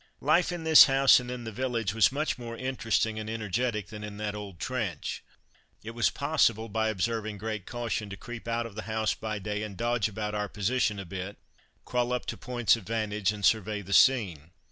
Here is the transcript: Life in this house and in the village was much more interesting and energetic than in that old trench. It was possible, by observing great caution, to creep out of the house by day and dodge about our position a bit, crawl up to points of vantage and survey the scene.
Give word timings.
Life 0.21 0.51
in 0.51 0.63
this 0.63 0.85
house 0.85 1.19
and 1.19 1.29
in 1.29 1.43
the 1.43 1.51
village 1.51 1.93
was 1.93 2.11
much 2.11 2.39
more 2.39 2.57
interesting 2.57 3.19
and 3.19 3.29
energetic 3.29 3.89
than 3.89 4.03
in 4.03 4.17
that 4.17 4.33
old 4.33 4.59
trench. 4.59 5.23
It 5.83 5.91
was 5.91 6.09
possible, 6.09 6.69
by 6.69 6.89
observing 6.89 7.37
great 7.37 7.67
caution, 7.67 8.09
to 8.09 8.17
creep 8.17 8.47
out 8.47 8.65
of 8.65 8.73
the 8.73 8.81
house 8.89 9.13
by 9.13 9.37
day 9.37 9.61
and 9.61 9.77
dodge 9.77 10.07
about 10.09 10.33
our 10.33 10.49
position 10.49 10.97
a 10.97 11.05
bit, 11.05 11.37
crawl 11.85 12.13
up 12.13 12.25
to 12.25 12.35
points 12.37 12.75
of 12.75 12.85
vantage 12.85 13.31
and 13.31 13.45
survey 13.45 13.83
the 13.83 13.93
scene. 13.93 14.49